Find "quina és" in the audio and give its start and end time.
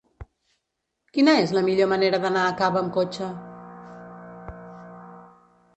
1.17-1.53